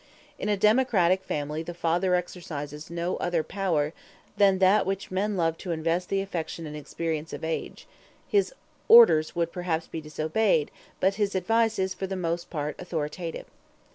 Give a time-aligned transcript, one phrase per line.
[0.39, 3.93] In a democratic family the father exercises no other power
[4.35, 7.85] than that with which men love to invest the affection and the experience of age;
[8.27, 8.51] his
[8.87, 13.45] orders would perhaps be disobeyed, but his advice is for the most part authoritative.